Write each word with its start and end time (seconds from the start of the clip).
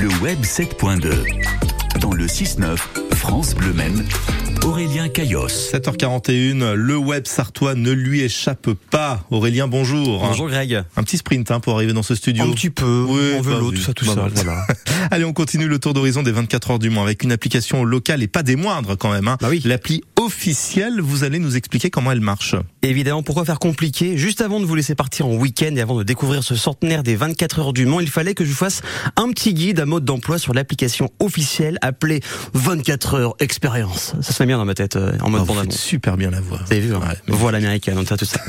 le 0.00 0.08
web 0.22 0.40
7.2. 0.42 2.00
Dans 2.00 2.12
le 2.12 2.26
6-9, 2.26 2.76
France 3.14 3.54
Bleu 3.54 3.72
Maine, 3.72 4.04
Aurélien 4.64 5.08
Caillos. 5.08 5.48
7h41, 5.48 6.72
le 6.72 6.96
web 6.96 7.26
sartois 7.26 7.74
ne 7.74 7.90
lui 7.90 8.20
échappe 8.22 8.70
pas. 8.90 9.24
Aurélien, 9.30 9.68
bonjour. 9.68 10.20
Bonjour 10.20 10.48
Greg. 10.48 10.82
Un 10.96 11.02
petit 11.02 11.18
sprint 11.18 11.50
hein, 11.50 11.60
pour 11.60 11.74
arriver 11.74 11.92
dans 11.92 12.02
ce 12.02 12.14
studio. 12.14 12.44
Un 12.44 12.52
petit 12.52 12.70
peu, 12.70 13.04
Oui, 13.08 13.38
en 13.38 13.42
vélo, 13.42 13.70
oui. 13.70 13.76
tout 13.76 13.82
ça, 13.82 13.92
tout 13.92 14.06
Bah 14.06 14.14
ça. 14.14 14.20
bah, 14.22 14.30
Voilà. 14.34 14.66
Allez, 15.10 15.24
on 15.24 15.32
continue 15.32 15.68
le 15.68 15.78
tour 15.78 15.92
d'horizon 15.92 16.22
des 16.22 16.32
24 16.32 16.70
heures 16.72 16.78
du 16.78 16.88
Mans 16.90 17.02
avec 17.02 17.22
une 17.22 17.32
application 17.32 17.84
locale 17.84 18.22
et 18.22 18.28
pas 18.28 18.42
des 18.42 18.56
moindres 18.56 18.96
quand 18.96 19.10
même. 19.12 19.28
Hein. 19.28 19.36
Bah 19.40 19.48
oui. 19.50 19.60
L'appli 19.64 20.02
officielle, 20.20 21.00
vous 21.00 21.24
allez 21.24 21.38
nous 21.38 21.56
expliquer 21.56 21.90
comment 21.90 22.12
elle 22.12 22.20
marche. 22.20 22.54
Évidemment, 22.82 23.22
pourquoi 23.22 23.44
faire 23.44 23.58
compliqué 23.58 24.16
Juste 24.16 24.40
avant 24.40 24.60
de 24.60 24.66
vous 24.66 24.74
laisser 24.74 24.94
partir 24.94 25.26
en 25.26 25.34
week-end 25.34 25.74
et 25.76 25.80
avant 25.80 25.96
de 25.96 26.02
découvrir 26.02 26.44
ce 26.44 26.54
centenaire 26.54 27.02
des 27.02 27.16
24 27.16 27.58
heures 27.60 27.72
du 27.72 27.86
Mans, 27.86 28.00
il 28.00 28.08
fallait 28.10 28.34
que 28.34 28.44
je 28.44 28.50
vous 28.50 28.56
fasse 28.56 28.82
un 29.16 29.30
petit 29.30 29.54
guide 29.54 29.80
à 29.80 29.86
mode 29.86 30.04
d'emploi 30.04 30.38
sur 30.38 30.52
l'application 30.54 31.10
officielle 31.20 31.78
appelée 31.82 32.20
24 32.54 33.14
heures 33.14 33.34
expérience. 33.40 34.12
Ça 34.20 34.32
se 34.32 34.36
fait 34.36 34.46
bien 34.46 34.58
dans 34.58 34.64
ma 34.64 34.74
tête 34.74 34.96
euh, 34.96 35.12
en 35.20 35.30
mode 35.30 35.46
Oh, 35.48 35.52
vous 35.54 35.70
super 35.70 36.16
bien 36.16 36.30
la 36.30 36.40
voix. 36.40 36.60
Vous 36.66 36.72
avez 36.72 36.80
vu, 36.80 36.94
hein 36.94 37.00
Ouais, 37.00 37.14
mais- 37.26 37.34
Voix 37.34 37.50
l'américaine, 37.52 38.04
ça, 38.06 38.16
tout 38.16 38.24
ça. 38.26 38.40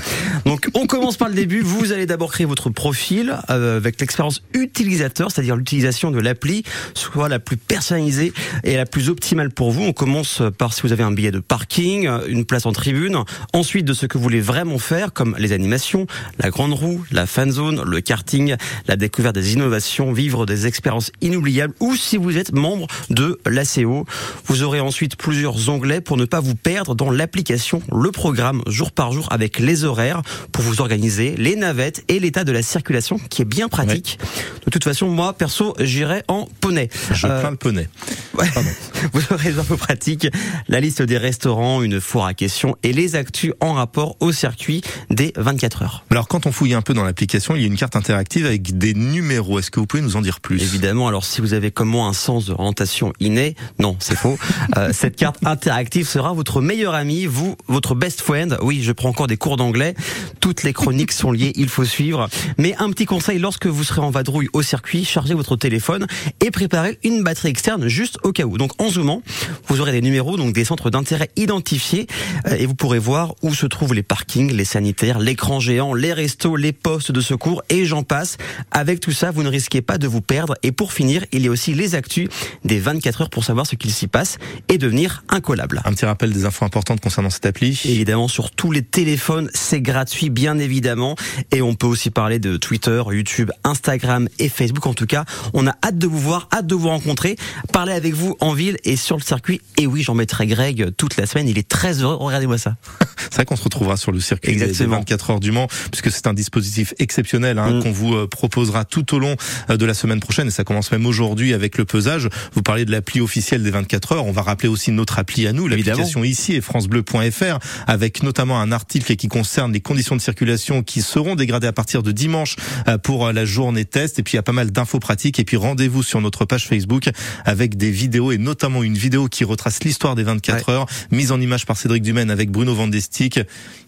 Donc, 0.45 0.69
on 0.73 0.85
commence 0.87 1.15
par 1.17 1.29
le 1.29 1.35
début. 1.35 1.61
Vous 1.61 1.91
allez 1.93 2.05
d'abord 2.05 2.31
créer 2.31 2.45
votre 2.45 2.69
profil 2.69 3.33
euh, 3.49 3.77
avec 3.77 3.99
l'expérience 4.01 4.41
utilisateur, 4.53 5.31
c'est-à-dire 5.31 5.55
l'utilisation 5.55 6.11
de 6.11 6.19
l'appli, 6.19 6.63
soit 6.93 7.29
la 7.29 7.39
plus 7.39 7.57
personnalisée 7.57 8.33
et 8.63 8.75
la 8.75 8.85
plus 8.85 9.09
optimale 9.09 9.51
pour 9.51 9.71
vous. 9.71 9.83
On 9.83 9.93
commence 9.93 10.41
par 10.57 10.73
si 10.73 10.81
vous 10.81 10.91
avez 10.91 11.03
un 11.03 11.11
billet 11.11 11.31
de 11.31 11.39
parking, 11.61 12.09
une 12.27 12.43
place 12.43 12.65
en 12.65 12.71
tribune. 12.71 13.19
Ensuite, 13.53 13.85
de 13.85 13.93
ce 13.93 14.07
que 14.07 14.17
vous 14.17 14.23
voulez 14.23 14.41
vraiment 14.41 14.79
faire, 14.79 15.13
comme 15.13 15.35
les 15.37 15.51
animations, 15.51 16.07
la 16.39 16.49
grande 16.49 16.73
roue, 16.73 17.03
la 17.11 17.27
fan 17.27 17.51
zone, 17.51 17.83
le 17.85 18.01
karting, 18.01 18.55
la 18.87 18.95
découverte 18.95 19.35
des 19.35 19.53
innovations, 19.53 20.11
vivre 20.11 20.47
des 20.47 20.65
expériences 20.65 21.11
inoubliables, 21.21 21.75
ou 21.79 21.95
si 21.95 22.17
vous 22.17 22.35
êtes 22.37 22.51
membre 22.51 22.87
de 23.11 23.39
l'ACO. 23.45 24.05
Vous 24.45 24.63
aurez 24.63 24.79
ensuite 24.79 25.17
plusieurs 25.17 25.69
onglets 25.69 26.01
pour 26.01 26.17
ne 26.17 26.25
pas 26.25 26.39
vous 26.39 26.55
perdre 26.55 26.95
dans 26.95 27.11
l'application, 27.11 27.83
le 27.91 28.09
programme 28.09 28.63
jour 28.65 28.91
par 28.91 29.11
jour 29.11 29.27
avec 29.29 29.59
les 29.59 29.83
horaires 29.83 30.23
pour 30.51 30.63
vous 30.63 30.81
organiser, 30.81 31.35
les 31.37 31.55
navettes 31.55 32.03
et 32.07 32.19
l'état 32.19 32.43
de 32.43 32.51
la 32.51 32.63
circulation 32.63 33.19
qui 33.29 33.43
est 33.43 33.45
bien 33.45 33.69
pratique. 33.69 34.17
De 34.65 34.71
toute 34.71 34.83
façon, 34.83 35.09
moi, 35.09 35.33
perso, 35.33 35.75
j'irai 35.79 36.23
en 36.27 36.47
poney. 36.59 36.89
Je 37.13 37.27
Euh, 37.27 37.39
plains 37.39 37.51
le 37.51 37.57
poney. 37.57 37.87
Ouais. 38.33 38.47
Vous 39.13 39.21
aurez 39.31 39.51
les 39.51 39.59
infos 39.59 39.77
pratiques, 39.77 40.27
la 40.67 40.79
liste 40.79 41.01
des 41.01 41.17
restaurants, 41.17 41.81
une 41.81 41.99
foire 41.99 42.25
à 42.25 42.33
questions 42.33 42.75
et 42.83 42.93
les 42.93 43.15
actus 43.15 43.53
en 43.59 43.73
rapport 43.73 44.15
au 44.19 44.31
circuit 44.31 44.81
des 45.09 45.33
24 45.35 45.81
heures. 45.83 46.05
Alors 46.11 46.27
quand 46.27 46.45
on 46.45 46.51
fouille 46.51 46.73
un 46.73 46.81
peu 46.81 46.93
dans 46.93 47.03
l'application, 47.03 47.55
il 47.55 47.61
y 47.61 47.63
a 47.63 47.67
une 47.67 47.77
carte 47.77 47.95
interactive 47.95 48.45
avec 48.45 48.77
des 48.77 48.93
numéros. 48.93 49.59
Est-ce 49.59 49.71
que 49.71 49.79
vous 49.79 49.85
pouvez 49.85 50.03
nous 50.03 50.15
en 50.15 50.21
dire 50.21 50.39
plus? 50.39 50.61
Évidemment, 50.61 51.07
alors 51.07 51.25
si 51.25 51.41
vous 51.41 51.53
avez 51.53 51.71
comme 51.71 51.89
moi 51.89 52.05
un 52.05 52.13
sens 52.13 52.45
de 52.45 52.53
orientation 52.53 53.13
inné, 53.19 53.55
non, 53.79 53.95
c'est 53.99 54.15
faux. 54.15 54.37
Euh, 54.77 54.91
cette 54.93 55.17
carte 55.17 55.37
interactive 55.43 56.07
sera 56.07 56.33
votre 56.33 56.61
meilleur 56.61 56.93
ami, 56.93 57.25
vous, 57.25 57.57
votre 57.67 57.93
best 57.93 58.21
friend. 58.21 58.57
Oui, 58.61 58.81
je 58.83 58.91
prends 58.91 59.09
encore 59.09 59.27
des 59.27 59.35
cours 59.35 59.57
d'anglais. 59.57 59.95
Toutes 60.39 60.63
les 60.63 60.71
chroniques 60.71 61.11
sont 61.11 61.31
liées, 61.31 61.51
il 61.55 61.67
faut 61.67 61.83
suivre. 61.83 62.29
Mais 62.57 62.73
un 62.77 62.89
petit 62.91 63.05
conseil, 63.05 63.37
lorsque 63.39 63.65
vous 63.65 63.83
serez 63.83 64.01
en 64.01 64.09
vadrouille 64.09 64.47
au 64.53 64.61
circuit, 64.61 65.03
chargez 65.03 65.33
votre 65.33 65.57
téléphone 65.57 66.07
et 66.39 66.51
préparez 66.51 66.99
une 67.03 67.23
batterie 67.23 67.49
externe 67.49 67.87
juste 67.87 68.17
au 68.23 68.31
cas 68.31 68.43
où. 68.43 68.57
Donc 68.57 68.71
zoomant, 68.91 69.21
vous 69.67 69.81
aurez 69.81 69.91
des 69.91 70.01
numéros, 70.01 70.37
donc 70.37 70.53
des 70.53 70.65
centres 70.65 70.89
d'intérêt 70.89 71.29
identifiés 71.35 72.07
euh, 72.47 72.55
et 72.57 72.65
vous 72.65 72.75
pourrez 72.75 72.99
voir 72.99 73.35
où 73.41 73.53
se 73.53 73.65
trouvent 73.65 73.93
les 73.93 74.03
parkings, 74.03 74.51
les 74.51 74.65
sanitaires, 74.65 75.19
l'écran 75.19 75.59
géant, 75.59 75.93
les 75.93 76.13
restos, 76.13 76.55
les 76.55 76.73
postes 76.73 77.11
de 77.11 77.21
secours 77.21 77.63
et 77.69 77.85
j'en 77.85 78.03
passe. 78.03 78.37
Avec 78.71 78.99
tout 78.99 79.11
ça, 79.11 79.31
vous 79.31 79.43
ne 79.43 79.49
risquez 79.49 79.81
pas 79.81 79.97
de 79.97 80.07
vous 80.07 80.21
perdre. 80.21 80.55
Et 80.63 80.71
pour 80.71 80.93
finir, 80.93 81.25
il 81.31 81.43
y 81.43 81.47
a 81.47 81.51
aussi 81.51 81.73
les 81.73 81.95
actus 81.95 82.29
des 82.63 82.79
24 82.79 83.21
heures 83.21 83.29
pour 83.29 83.43
savoir 83.43 83.65
ce 83.65 83.75
qu'il 83.75 83.91
s'y 83.91 84.07
passe 84.07 84.37
et 84.67 84.77
devenir 84.77 85.23
incollable. 85.29 85.81
Un 85.85 85.93
petit 85.93 86.05
rappel 86.05 86.31
des 86.31 86.45
infos 86.45 86.65
importantes 86.65 87.01
concernant 87.01 87.29
cette 87.29 87.45
appli. 87.45 87.81
Évidemment, 87.85 88.27
sur 88.27 88.51
tous 88.51 88.71
les 88.71 88.81
téléphones, 88.81 89.49
c'est 89.53 89.81
gratuit, 89.81 90.29
bien 90.29 90.59
évidemment. 90.59 91.15
Et 91.51 91.61
on 91.61 91.75
peut 91.75 91.87
aussi 91.87 92.09
parler 92.09 92.39
de 92.39 92.57
Twitter, 92.57 93.01
YouTube, 93.11 93.51
Instagram 93.63 94.27
et 94.39 94.49
Facebook. 94.49 94.85
En 94.85 94.93
tout 94.93 95.05
cas, 95.05 95.25
on 95.53 95.67
a 95.67 95.75
hâte 95.83 95.97
de 95.97 96.07
vous 96.07 96.19
voir, 96.19 96.47
hâte 96.53 96.67
de 96.67 96.75
vous 96.75 96.89
rencontrer, 96.89 97.35
parler 97.71 97.93
avec 97.93 98.13
vous 98.13 98.35
en 98.39 98.53
ville 98.53 98.77
et 98.83 98.95
sur 98.95 99.17
le 99.17 99.21
circuit. 99.21 99.61
Et 99.77 99.87
oui, 99.87 100.01
j'en 100.01 100.13
mettrai 100.13 100.47
Greg 100.47 100.91
toute 100.97 101.17
la 101.17 101.25
semaine. 101.25 101.47
Il 101.47 101.57
est 101.57 101.67
très 101.67 102.01
heureux. 102.01 102.15
Regardez-moi 102.15 102.57
ça. 102.57 102.75
C'est 103.31 103.37
vrai 103.37 103.45
qu'on 103.45 103.55
se 103.55 103.63
retrouvera 103.63 103.97
sur 103.97 104.11
le 104.11 104.19
circuit 104.19 104.51
des- 104.51 104.57
des 104.59 104.63
Exactement. 104.65 104.97
24 104.97 105.29
heures 105.31 105.39
du 105.39 105.51
Mans, 105.51 105.67
puisque 105.91 106.11
c'est 106.11 106.27
un 106.27 106.33
dispositif 106.33 106.93
exceptionnel 106.99 107.57
hein, 107.57 107.71
Mm. 107.79 107.83
qu'on 107.83 107.91
vous 107.91 108.13
euh, 108.13 108.27
proposera 108.27 108.85
tout 108.85 109.15
au 109.15 109.19
long 109.19 109.35
euh, 109.69 109.77
de 109.77 109.85
la 109.85 109.93
semaine 109.93 110.19
prochaine, 110.19 110.47
et 110.47 110.51
ça 110.51 110.63
commence 110.63 110.91
même 110.91 111.05
aujourd'hui 111.05 111.53
avec 111.53 111.77
le 111.77 111.85
pesage. 111.85 112.27
Vous 112.53 112.61
parlez 112.61 112.85
de 112.85 112.91
l'appli 112.91 113.21
officielle 113.21 113.63
des 113.63 113.71
24 113.71 114.11
heures, 114.11 114.25
on 114.25 114.31
va 114.31 114.41
rappeler 114.41 114.67
aussi 114.69 114.91
notre 114.91 115.17
appli 115.17 115.47
à 115.47 115.53
nous, 115.53 115.67
l'application 115.67 116.23
ici 116.25 116.53
est 116.55 116.61
francebleu.fr, 116.61 117.59
avec 117.87 118.21
notamment 118.23 118.59
un 118.59 118.71
article 118.71 119.15
qui 119.15 119.27
concerne 119.27 119.71
les 119.73 119.79
conditions 119.81 120.15
de 120.15 120.21
circulation 120.21 120.83
qui 120.83 121.01
seront 121.01 121.35
dégradées 121.35 121.67
à 121.67 121.73
partir 121.73 122.03
de 122.03 122.11
dimanche 122.11 122.55
euh, 122.87 122.97
pour 122.97 123.31
la 123.31 123.45
journée 123.45 123.85
test, 123.85 124.19
et 124.19 124.23
puis 124.23 124.33
il 124.33 124.35
y 124.35 124.39
a 124.39 124.43
pas 124.43 124.51
mal 124.51 124.71
d'infos 124.71 124.99
pratiques, 124.99 125.39
et 125.39 125.45
puis 125.45 125.57
rendez-vous 125.57 126.03
sur 126.03 126.19
notre 126.21 126.43
page 126.45 126.67
Facebook 126.67 127.09
avec 127.45 127.77
des 127.77 127.91
vidéos, 127.91 128.31
et 128.31 128.37
notamment 128.37 128.83
une 128.83 128.97
vidéo 128.97 129.27
qui 129.27 129.43
retrace 129.45 129.83
l'histoire 129.83 130.15
des 130.15 130.23
24 130.23 130.69
heures, 130.69 130.85
mise 131.11 131.31
en 131.31 131.39
image 131.39 131.65
par 131.65 131.77
Cédric 131.77 132.03
Dumaine 132.03 132.29
avec 132.29 132.51
Bruno 132.51 132.73
Vandestick. 133.21 133.39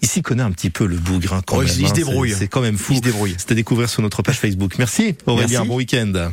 Ici 0.01 0.21
connaît 0.21 0.43
un 0.43 0.51
petit 0.51 0.69
peu 0.69 0.85
le 0.85 0.97
bougre 0.97 1.33
hein, 1.33 1.41
quand 1.45 1.57
Oh, 1.57 1.59
même. 1.59 1.67
il 1.67 1.73
se- 1.73 1.79
il 1.79 1.85
se 1.87 1.91
hein. 1.91 1.93
débrouille. 1.95 2.35
C'est 2.37 2.47
quand 2.47 2.61
même 2.61 2.77
fou. 2.77 2.93
Il 2.93 2.97
se 2.97 3.01
débrouille. 3.01 3.35
C'est 3.37 3.51
à 3.51 3.55
découvrir 3.55 3.89
sur 3.89 4.01
notre 4.01 4.21
page 4.21 4.37
Facebook. 4.39 4.75
Merci 4.77 5.15
Aurélien, 5.25 5.47
Merci. 5.59 5.67
bon 5.67 5.75
week-end. 5.77 6.29